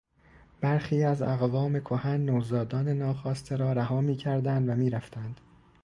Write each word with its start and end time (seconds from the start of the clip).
برخی 0.61 1.03
از 1.03 1.21
اقوامکهن 1.21 2.17
نوزادان 2.21 2.87
ناخواسته 2.89 3.55
را 3.55 3.73
رها 3.73 4.01
میکردند 4.01 4.69
و 4.69 4.75
میرفتند. 4.75 5.41